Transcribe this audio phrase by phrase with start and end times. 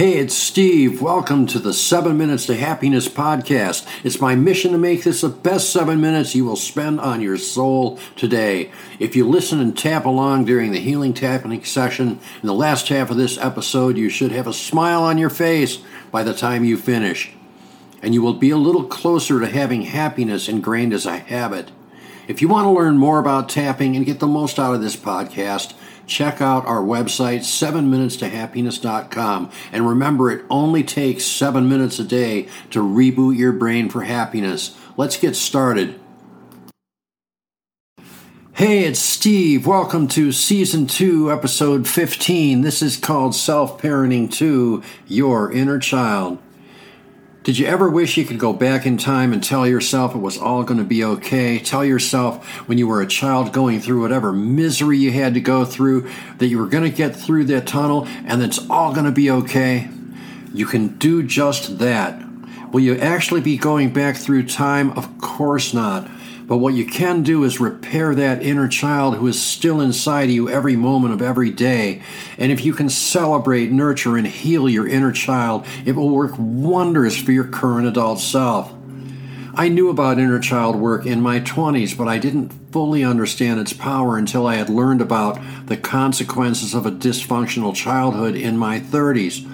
[0.00, 1.02] Hey, it's Steve.
[1.02, 3.86] Welcome to the 7 Minutes to Happiness podcast.
[4.02, 7.36] It's my mission to make this the best 7 minutes you will spend on your
[7.36, 8.70] soul today.
[8.98, 13.10] If you listen and tap along during the healing tapping session in the last half
[13.10, 16.78] of this episode, you should have a smile on your face by the time you
[16.78, 17.34] finish.
[18.02, 21.72] And you will be a little closer to having happiness ingrained as a habit.
[22.26, 24.96] If you want to learn more about tapping and get the most out of this
[24.96, 25.74] podcast,
[26.10, 29.50] check out our website, 7minutestohappiness.com.
[29.72, 34.76] And remember, it only takes seven minutes a day to reboot your brain for happiness.
[34.96, 35.98] Let's get started.
[38.54, 39.66] Hey, it's Steve.
[39.66, 42.60] Welcome to Season 2, Episode 15.
[42.60, 46.36] This is called Self Parenting 2 Your Inner Child.
[47.42, 50.36] Did you ever wish you could go back in time and tell yourself it was
[50.36, 51.58] all going to be okay?
[51.58, 55.64] Tell yourself when you were a child going through whatever misery you had to go
[55.64, 59.10] through that you were going to get through that tunnel and it's all going to
[59.10, 59.88] be okay?
[60.52, 62.22] You can do just that.
[62.72, 64.90] Will you actually be going back through time?
[64.90, 66.10] Of course not.
[66.50, 70.48] But what you can do is repair that inner child who is still inside you
[70.48, 72.02] every moment of every day.
[72.38, 77.16] And if you can celebrate, nurture, and heal your inner child, it will work wonders
[77.16, 78.74] for your current adult self.
[79.54, 83.72] I knew about inner child work in my 20s, but I didn't fully understand its
[83.72, 89.48] power until I had learned about the consequences of a dysfunctional childhood in my 30s.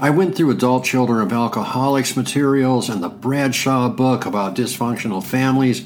[0.00, 5.84] I went through Adult Children of Alcoholics materials and the Bradshaw book about dysfunctional families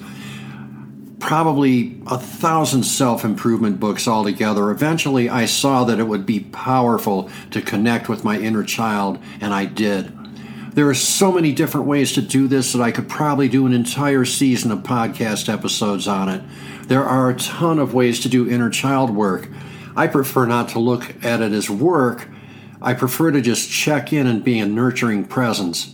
[1.26, 4.70] probably a thousand self improvement books altogether.
[4.70, 9.52] Eventually, I saw that it would be powerful to connect with my inner child, and
[9.52, 10.16] I did.
[10.74, 13.72] There are so many different ways to do this that I could probably do an
[13.72, 16.42] entire season of podcast episodes on it.
[16.86, 19.48] There are a ton of ways to do inner child work.
[19.96, 22.28] I prefer not to look at it as work.
[22.80, 25.92] I prefer to just check in and be a nurturing presence.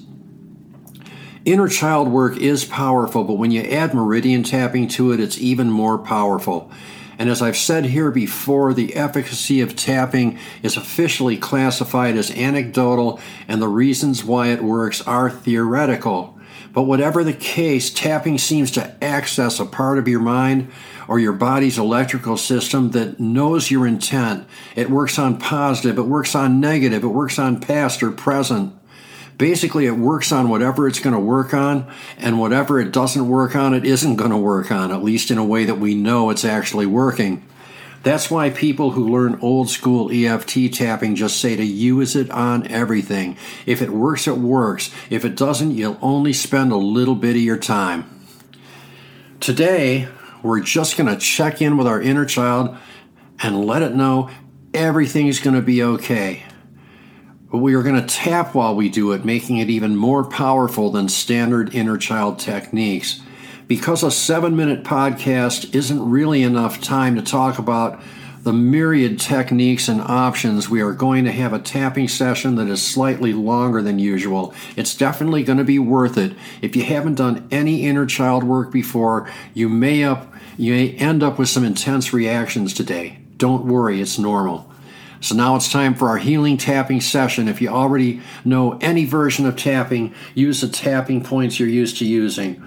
[1.45, 5.71] Inner child work is powerful, but when you add meridian tapping to it, it's even
[5.71, 6.71] more powerful.
[7.19, 13.21] And as I've said here before, the efficacy of tapping is officially classified as anecdotal,
[13.49, 16.39] and the reasons why it works are theoretical.
[16.73, 20.71] But whatever the case, tapping seems to access a part of your mind
[21.09, 24.47] or your body's electrical system that knows your intent.
[24.77, 28.75] It works on positive, it works on negative, it works on past or present.
[29.39, 33.57] Basically, it works on whatever it's going to work on, and whatever it doesn't work
[33.57, 36.31] on, it isn't going to work on, at least in a way that we know
[36.31, 37.45] it's actually working.
[38.03, 42.67] That's why people who learn old school EFT tapping just say to use it on
[42.67, 43.37] everything.
[43.65, 44.91] If it works, it works.
[45.09, 48.09] If it doesn't, you'll only spend a little bit of your time.
[49.39, 50.09] Today,
[50.43, 52.77] we're just going to check in with our inner child
[53.41, 54.31] and let it know
[54.75, 56.43] everything's going to be okay
[57.53, 60.91] but we are going to tap while we do it, making it even more powerful
[60.91, 63.21] than standard inner child techniques.
[63.69, 68.01] Because a seven minute podcast isn't really enough time to talk about
[68.43, 72.83] the myriad techniques and options, we are going to have a tapping session that is
[72.83, 74.53] slightly longer than usual.
[74.75, 76.33] It's definitely going to be worth it.
[76.61, 81.23] If you haven't done any inner child work before, you may up you may end
[81.23, 83.19] up with some intense reactions today.
[83.37, 84.72] Don't worry, it's normal.
[85.23, 87.47] So now it's time for our healing tapping session.
[87.47, 92.05] If you already know any version of tapping, use the tapping points you're used to
[92.05, 92.61] using.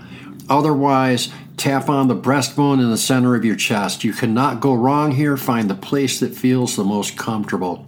[0.50, 4.06] Otherwise, tap on the breastbone in the center of your chest.
[4.06, 5.36] You cannot go wrong here.
[5.36, 7.86] Find the place that feels the most comfortable.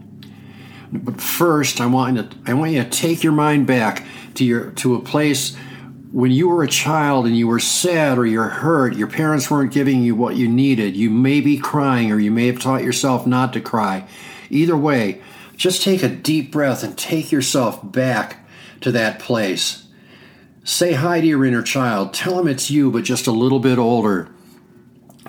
[0.92, 4.44] But first, I want you to, I want you to take your mind back to
[4.44, 5.56] your to a place
[6.12, 9.74] when you were a child and you were sad or you're hurt, your parents weren't
[9.74, 10.96] giving you what you needed.
[10.96, 14.08] You may be crying or you may have taught yourself not to cry.
[14.50, 15.22] Either way,
[15.56, 18.48] just take a deep breath and take yourself back
[18.82, 19.88] to that place.
[20.64, 22.14] Say hi to your inner child.
[22.14, 24.30] Tell him it's you, but just a little bit older.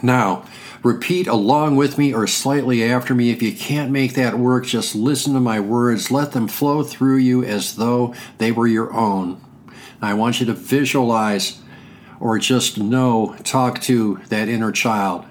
[0.03, 0.45] Now,
[0.83, 3.31] repeat along with me or slightly after me.
[3.31, 6.11] If you can't make that work, just listen to my words.
[6.11, 9.41] Let them flow through you as though they were your own.
[10.03, 11.61] I want you to visualize
[12.21, 15.25] or just know, talk to that inner child.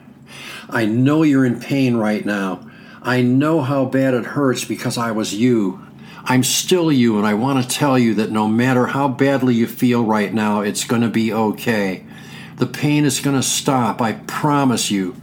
[0.70, 2.70] I know you're in pain right now.
[3.08, 5.80] I know how bad it hurts because I was you.
[6.26, 9.66] I'm still you, and I want to tell you that no matter how badly you
[9.66, 12.06] feel right now, it's going to be okay.
[12.58, 15.16] The pain is going to stop, I promise you.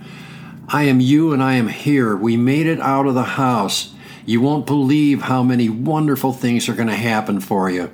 [0.66, 2.16] I am you and I am here.
[2.16, 3.92] We made it out of the house.
[4.24, 7.90] You won't believe how many wonderful things are going to happen for you.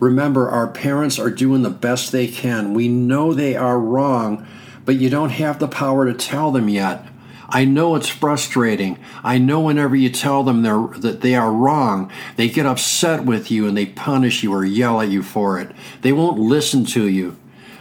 [0.00, 2.74] Remember, our parents are doing the best they can.
[2.74, 4.44] We know they are wrong,
[4.84, 7.06] but you don't have the power to tell them yet.
[7.48, 8.98] I know it's frustrating.
[9.22, 13.50] I know whenever you tell them they're, that they are wrong, they get upset with
[13.50, 15.70] you and they punish you or yell at you for it.
[16.02, 17.36] They won't listen to you.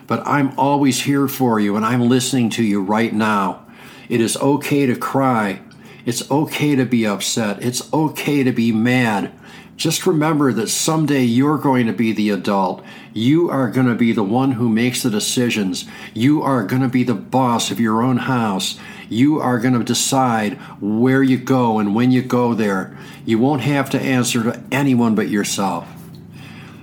[0.06, 3.65] But I'm always here for you and I'm listening to you right now.
[4.10, 5.62] It is okay to cry.
[6.06, 7.63] It's okay to be upset.
[7.63, 9.31] It's okay to be mad.
[9.75, 12.84] Just remember that someday you're going to be the adult.
[13.12, 15.86] You are going to be the one who makes the decisions.
[16.14, 18.80] You are going to be the boss of your own house.
[19.10, 22.96] You are going to decide where you go and when you go there.
[23.25, 25.88] You won't have to answer to anyone but yourself.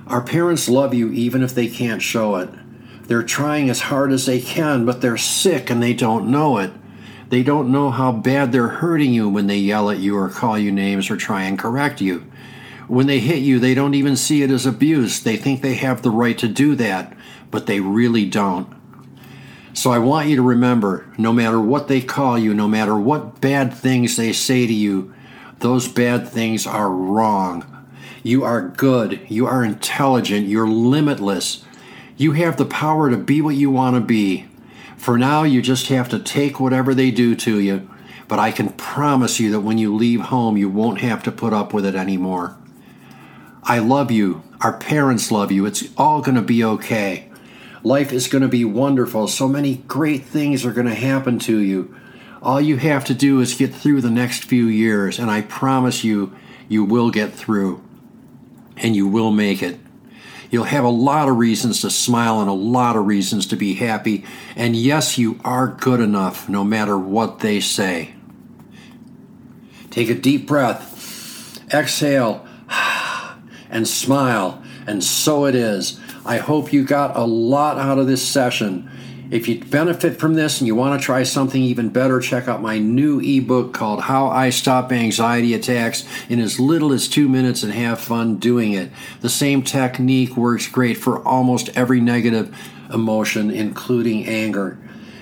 [0.07, 2.51] Our parents love you even if they can't show it.
[3.05, 6.73] They're trying as hard as they can, but they're sick and they don't know it.
[7.29, 10.59] They don't know how bad they're hurting you when they yell at you or call
[10.59, 12.27] you names or try and correct you.
[12.91, 15.21] When they hit you, they don't even see it as abuse.
[15.21, 17.17] They think they have the right to do that,
[17.49, 18.67] but they really don't.
[19.73, 23.41] So I want you to remember no matter what they call you, no matter what
[23.41, 25.15] bad things they say to you,
[25.61, 27.65] those bad things are wrong.
[28.25, 29.21] You are good.
[29.29, 30.49] You are intelligent.
[30.49, 31.65] You're limitless.
[32.17, 34.49] You have the power to be what you want to be.
[34.97, 37.89] For now, you just have to take whatever they do to you.
[38.27, 41.53] But I can promise you that when you leave home, you won't have to put
[41.53, 42.57] up with it anymore.
[43.63, 44.43] I love you.
[44.61, 45.67] Our parents love you.
[45.67, 47.29] It's all going to be okay.
[47.83, 49.29] Life is going to be wonderful.
[49.29, 51.95] So many great things are going to happen to you.
[52.43, 56.05] All you have to do is get through the next few years, and I promise
[56.05, 56.35] you,
[56.69, 57.83] you will get through
[58.77, 59.79] and you will make it.
[60.51, 63.75] You'll have a lot of reasons to smile and a lot of reasons to be
[63.75, 64.25] happy.
[64.57, 68.15] And yes, you are good enough no matter what they say.
[69.91, 71.63] Take a deep breath.
[71.73, 72.47] Exhale
[73.71, 74.63] and smile.
[74.87, 76.01] And so it is.
[76.25, 78.91] I hope you got a lot out of this session.
[79.31, 82.61] If you benefit from this and you want to try something even better, check out
[82.61, 87.63] my new ebook called How I Stop Anxiety Attacks in as little as two minutes
[87.63, 88.91] and have fun doing it.
[89.21, 92.57] The same technique works great for almost every negative
[92.93, 94.79] emotion, including anger.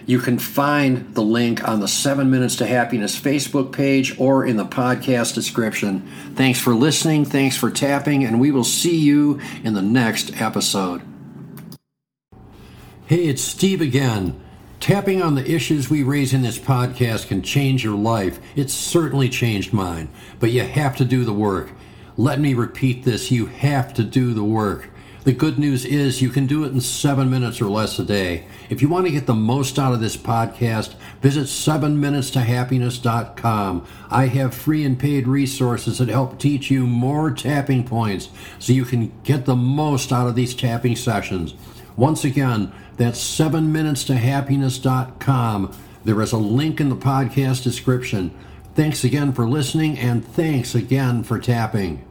[0.08, 4.56] You can find the link on the 7 Minutes to Happiness Facebook page or in
[4.56, 6.00] the podcast description.
[6.34, 11.02] Thanks for listening, thanks for tapping, and we will see you in the next episode.
[13.04, 14.40] Hey, it's Steve again.
[14.80, 18.40] Tapping on the issues we raise in this podcast can change your life.
[18.56, 20.08] It's certainly changed mine,
[20.40, 21.70] but you have to do the work.
[22.16, 24.88] Let me repeat this you have to do the work.
[25.28, 28.46] The good news is you can do it in seven minutes or less a day.
[28.70, 33.86] If you want to get the most out of this podcast, visit 7minutestohappiness.com.
[34.10, 38.86] I have free and paid resources that help teach you more tapping points so you
[38.86, 41.52] can get the most out of these tapping sessions.
[41.94, 45.76] Once again, that's 7minutestohappiness.com.
[46.04, 48.34] There is a link in the podcast description.
[48.74, 52.07] Thanks again for listening, and thanks again for tapping.